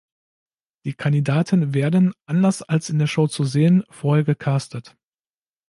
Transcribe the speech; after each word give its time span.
Die 0.83 0.95
Kandidaten 0.95 1.75
werden, 1.75 2.11
anders 2.25 2.63
als 2.63 2.89
in 2.89 2.97
der 2.97 3.05
Show 3.05 3.27
zu 3.27 3.43
sehen, 3.43 3.83
vorher 3.91 4.23
gecastet. 4.23 4.97